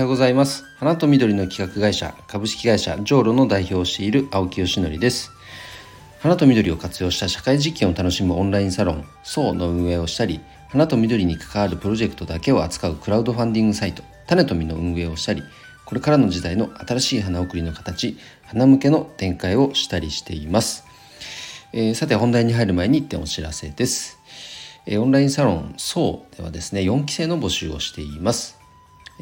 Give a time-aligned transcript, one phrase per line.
[0.00, 0.64] はようございます。
[0.78, 5.30] 花と緑の企画会社株式会社ジョーロの代表をしている青木よしのりです。
[6.20, 10.40] 花と緑を活用した社会実験を楽しむオンラインサロン SO の運営をしたり
[10.70, 15.42] 花と緑に関わるプロジェクトだけを扱うクラウドファンディングサイト種と実の運営をしたり
[15.84, 20.84] これからの時代の新しい花送りの形花向けの展開をしたりしています、
[21.74, 24.18] えー、さて本題に入る前に1点お知らせです。
[24.88, 28.59] オンラインサロン SO ではですね4期生の募集をしています。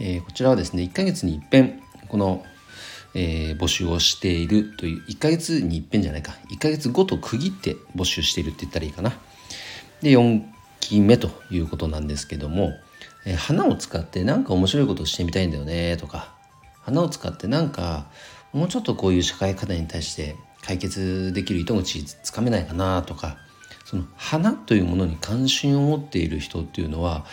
[0.00, 2.44] えー、こちらはですね1ヶ月に一遍この、
[3.14, 6.36] えー、募集をしているという1ヶ月に一遍じゃないか。
[6.50, 9.12] 1ヶ月ごと区切って募集しているって言ったらいいかな。
[10.00, 10.42] で4
[10.80, 12.72] 期目ということなんですけども、
[13.26, 16.32] えー、花を使って何か面白いことをしてみたいんだよねとか。
[16.82, 18.06] 花を使ってなんか
[18.52, 23.36] もうちょっとこういう社会課題に対して解決できる糸口つかめないかなとか。
[23.88, 27.24] その花というものに関心を持っている人っていうのは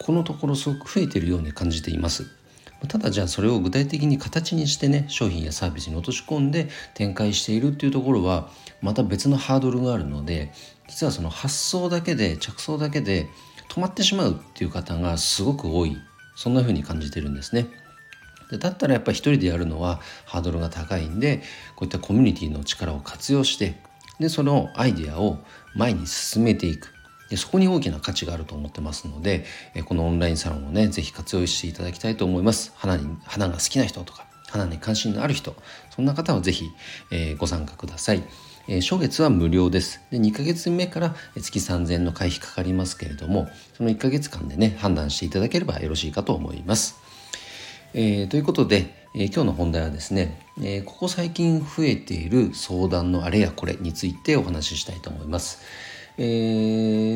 [0.00, 2.26] このところすごく増えているように感じています。
[2.88, 8.48] ただじゃあそれを具体的に形にしてね商品やサービスに落とし込んで展開しているっていうところは
[8.80, 10.52] また別のハードルがあるので
[10.88, 13.28] 実はその発想だけで着想だけで
[13.68, 15.96] 止まってしまうっていう方がすごく多い。
[16.34, 17.66] そんな風に感じてるんですね。
[18.58, 21.42] だったらやっぱり一人でやるのはハードルが高いんで
[21.74, 23.80] こういったコミュニティの力を活用して
[24.20, 25.38] でそのアイデアを
[25.74, 26.92] 前に進めていく。
[27.32, 35.56] でそこに大きな価値があると思ってますのでえこのオンラインサロンをね是非活用していただきたいと思います花に花が好きな人とか花に関心のある人
[35.88, 36.70] そんな方は是非、
[37.10, 38.22] え、ご参加ください
[38.68, 40.00] え、初月は無料です。
[40.12, 46.94] で、2ヶ月目から月3000の会費かかりますけれども、その1ヶ月間でね、判断していただければよろしいかと思います。
[47.94, 55.60] えー、ということで、えー、今日の本題はですね、えー、ここ最近増えている相談のあれやこれについてお話ししたいと思います。
[56.18, 56.22] え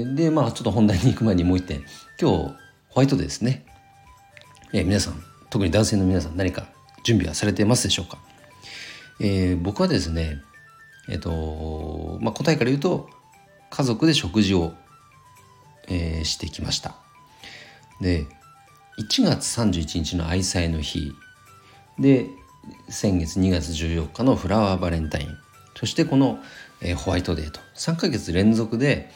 [0.07, 1.85] ー、でまあちょっと本題に行く前にもう一点。
[2.21, 2.57] 今日
[2.89, 3.67] ホワイトデーですね、
[4.73, 6.67] えー、皆さん特に男性の皆さん何か
[7.05, 8.19] 準備はされてますでしょうか、
[9.21, 10.41] えー、僕はですね
[11.09, 13.09] えっ、ー、とまあ答えから言うと
[13.69, 14.73] 家族で食事を、
[15.89, 16.95] えー、してきました。
[18.01, 18.27] で
[18.99, 21.13] 1月31日の愛妻の日。
[21.99, 22.27] で
[22.89, 25.29] 先月2月14日のフラワーバレンタイン。
[25.77, 26.41] そしてこの
[26.81, 29.11] えー、ホワイトデーと3ヶ月連続で、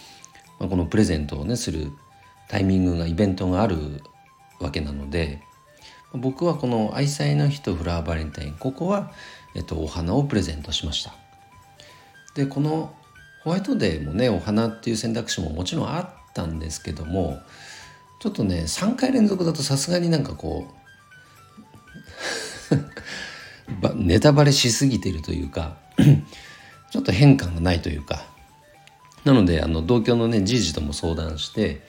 [0.59, 1.93] まあ、このプレゼントをねする
[2.49, 4.03] タイミングがイベントがある
[4.61, 5.43] わけなので
[6.13, 9.13] 僕はこの愛妻の日とフラワーバレンタインここは、
[9.55, 11.15] えっと、お花をプレゼントしました。
[12.35, 12.95] でこの
[13.45, 17.41] ホワイトデーもねお花っていう選択肢ももちろんあったんですけども
[18.21, 20.67] ちょっとね3回連続だとさすがになんかこ
[23.83, 25.77] う ネタバレしすぎてるというか
[26.91, 28.25] ちょっと変化がないというか。
[29.25, 31.83] なのであの同居のねじいじとも相談して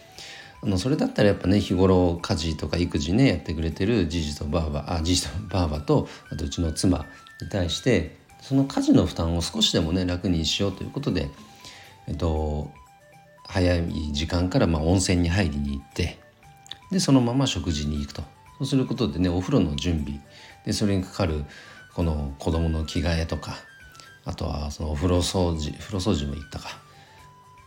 [0.62, 7.06] あのそれだったらやっぱね日頃家事とか育児ねやってくれてるじいじとばあばあじいじとばあばとあとうちの妻
[7.42, 11.30] に対してその家事の負担を少しでもね楽にしようということで、
[12.08, 12.72] えっと、
[13.48, 16.20] 早い時間からまあ温泉に入りに行って
[16.92, 18.24] でそのまま食事に行くと。
[18.58, 20.20] そうすることでねお風呂の準備
[20.66, 21.46] でそれにかかる
[21.96, 23.56] この子供の着替えとか
[24.26, 26.70] あとはそのお風呂掃除風呂掃除も言ったか。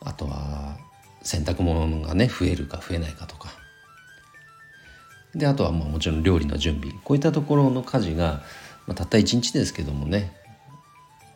[0.00, 0.76] あとは
[1.22, 3.48] 洗濯物がね増えるか増えないかとか。
[5.34, 6.94] であとはまあもちろん料理の準備。
[7.04, 8.43] こういったところの家事が、
[8.87, 10.32] まあ、たった1日ですけどもね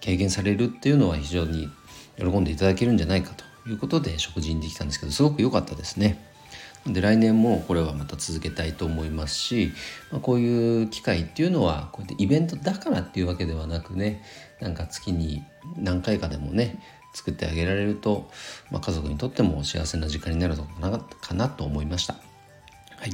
[0.04, 1.68] 軽減されるっていうのは非常に
[2.16, 6.24] 喜んでいただけるんじゃないかということで食事にできたんですけどすごく良かったですね。
[6.86, 9.72] で来年もこれはまた続けたいと思いますし、
[10.10, 14.22] まあ、こういう機会っていうのはこうやってイベントだからっていうわけではなくね
[14.60, 15.44] なんか月に
[15.76, 16.82] 何回かでもね
[17.14, 18.30] 作ってあげられると、
[18.70, 22.14] まあ、家族にとっても幸せな時間になるのかなかなと思いました。
[22.96, 23.10] はい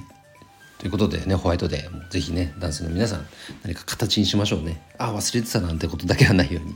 [0.79, 3.27] ということでねホワイトデーぜひね男性の皆さん
[3.63, 6.75] 何か形にしましょうねあ忘れてたなんてことだけはないように。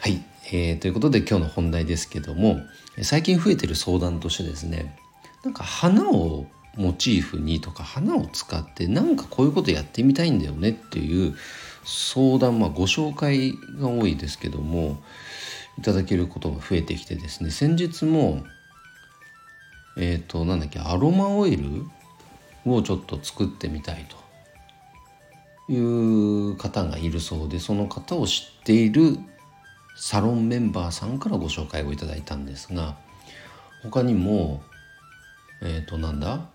[0.00, 0.22] はい、
[0.52, 2.60] えー、ということで今日の本題ですけども
[3.02, 4.96] 最近増えてる相談としてですね
[5.44, 6.46] なんか花を
[6.76, 11.36] モチーフにとか花を使ってなんかこういうことやってみたいんだよねっていう
[11.90, 15.02] 相談、まあ、ご紹介が多いですけども
[15.78, 18.44] いただけることが増えてきてですね先日も
[19.96, 21.86] えっ、ー、となんだっけアロマオイル
[22.66, 24.06] をちょっと作ってみたい
[25.66, 25.78] とい
[26.52, 29.18] う方がいるそうでその方を知っている
[29.96, 32.96] サロンメンバーさんからご紹介をいただいたんですが
[33.82, 34.62] 他にも
[35.62, 36.50] えっ、ー、となんだ？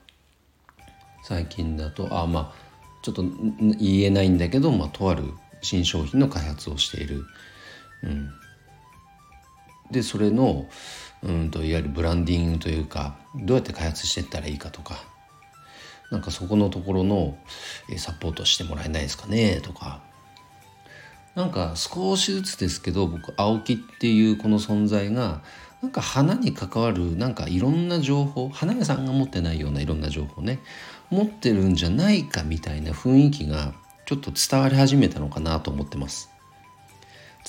[1.24, 2.73] 最近だとあまあ
[3.04, 3.24] ちょっと
[3.80, 5.26] 言えないんだけど、まあ、とある
[5.62, 7.26] 新商品の開発をしている。
[8.02, 8.30] うん、
[9.92, 10.68] でそれの
[11.22, 15.14] うんといわゆるブランディングというかどうやって開発していったらいいかとか。
[16.12, 17.40] なんかそこのところの
[17.98, 20.04] サポートしてもらえないですかねとか。
[21.36, 25.42] なんか少しずつですけど僕青木っていうこの存在が
[25.82, 30.60] なんか花に関わるなんかいろんな情報花屋さんが持ってないようないろんな情報ね
[31.10, 33.74] 持ってるんじゃないかみたいな雰囲気が
[34.06, 36.30] ちょっと伝わり始めたのかなと思ってます。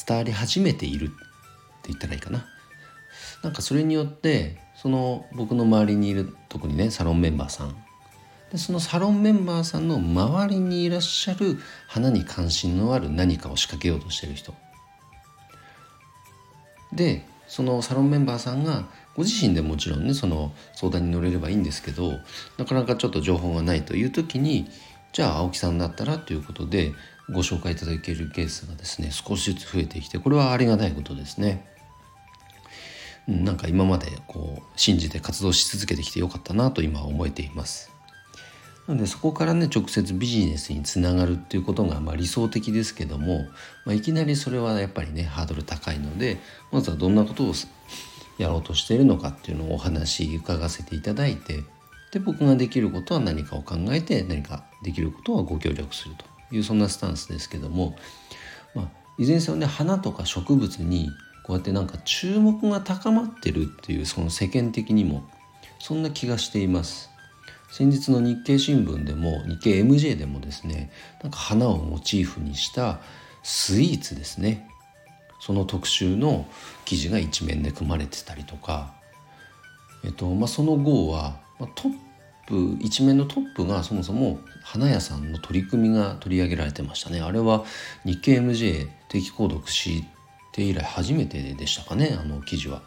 [0.06, 1.14] 伝わり始めているって
[1.88, 2.46] 言ったらいいかな。
[3.42, 7.83] なんかそれによってその僕の周りにいる特にねサロンメンバーさん
[8.54, 11.58] でそのサロンメンバーさんの周りにいらっしゃる
[11.88, 14.54] 花に関心のある何かを仕掛けようとしてる人
[16.92, 18.84] でそのサロンメンバーさんが
[19.16, 22.12] ご自身でもちろんねその相談に乗れればいいんですけど
[22.56, 24.68] なかなかちょっと情報がないという時に
[25.12, 26.92] じゃあ青木さんだったらということで
[27.32, 31.66] ご紹介いただけるケースがですね少しずつ増えてきてこれはありがたいことですね。
[33.26, 37.93] なんか今までこう信じて活動し続けてきてよかったなと今は思えています。
[38.86, 43.46] なのでそこからね直接ビジネスにつながるっていうことがまあ理想的ですけども、
[43.86, 46.38] まあ、いきなりそれはやっぱりねハードル高いので
[46.70, 47.52] まずはどんなことを
[48.36, 51.62] やろうとしているのかっていうのをお話伺わせていただいて
[52.12, 57.96] で僕ができることは何かを考えて何かできることはご協力するというそんなスタンスですけども、
[58.74, 58.88] まあ、
[59.18, 61.10] いずれにせよね花とか植物に
[61.44, 65.24] こうやってなんか注目が高まってるっていうその世間的にも
[65.78, 67.13] そんな気がしています。
[67.70, 70.90] 先日の日経新聞でも日経 MJ でもですね
[71.22, 73.00] なんか花をモチーフにした
[73.42, 74.68] スイーツですね。
[75.40, 76.46] その特集の
[76.86, 78.94] 記事が一面で組まれてたりとか、
[80.02, 81.92] えっとまあ、その後は、まあ、トッ
[82.46, 87.20] プ一面のトップがそもそも花屋さんの取り組みが取り上げられてましたね。
[87.20, 87.64] あれは
[88.06, 90.02] 日経 MJ 定期購読し
[90.52, 92.82] て以来初めてでしたかねあの記事は。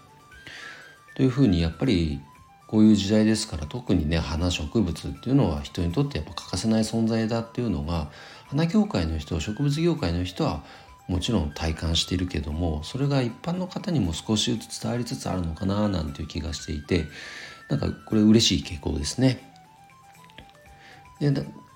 [1.16, 2.20] というふうにやっぱり
[2.68, 8.12] こういう時代ですから特にね花植物っていうのは人にとってやっぱ欠かせない存在だっていうのが
[8.48, 10.64] 花業界の人植物業界の人は
[11.08, 17.06] もちろん体感しているけどもそれが一般の方にも少しずつ伝わりつつあるのかななんていう気がしていて
[17.70, 19.52] なんかこれ嬉しい傾向ですね。
[21.20, 21.32] で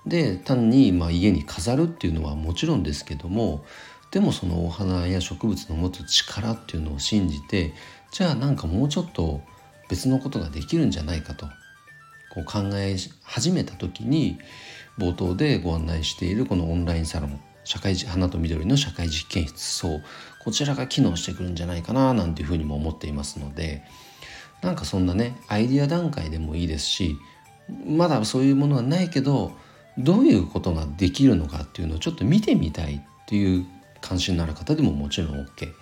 [0.06, 3.64] で単にまあ家に飾るっていうのはもちろんですけども
[4.10, 7.72] でもそのお花や植物の持つ力っていうのを信じて
[8.10, 9.40] じゃあなんかもうちょっと
[9.92, 11.46] 別のことができるんじゃないかと
[12.32, 14.38] こう考え始めた時に
[14.98, 20.02] 冒頭でご案内しているこのオンラインサロン社会花と緑の社会実験室そう
[20.42, 23.84] こちらが機能してくるんじゃないかななんていうふうにも思っていますので
[24.62, 27.18] なんかそんなねアイディア段階でもいいですし
[27.86, 29.52] まだそういうものはないけど
[29.98, 33.66] どういうことができるのかっていうのをちょっと見てみたいっていう
[34.00, 35.74] 関心のある方でももちろん OK。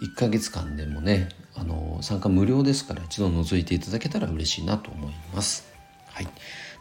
[0.00, 5.66] 1ヶ月間でもねあの参加無料ですから一度覗いていただけたら嬉しいなと思います。
[6.12, 6.28] はい、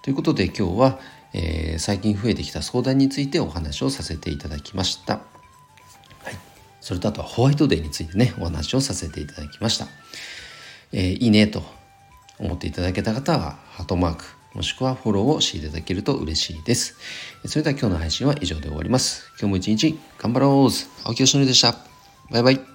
[0.02, 1.00] ということで今日は、
[1.34, 5.14] えー、最近増えてきた相談についてお話をさせていただきました。
[6.24, 6.36] はい、
[6.82, 9.88] それとあとはホワイトデーについてねお話をさせていただきました。
[10.92, 11.64] えー、いいねと
[12.40, 16.98] 思っていただけた方はハートマークもしくはフォローをしていただけると嬉しいです。
[17.46, 19.30] それでは今日の配信は以上で終わります。
[19.40, 20.52] 今日も一日頑張ろう
[21.06, 21.76] 青木よしのりでした。
[22.32, 22.75] バイバイ。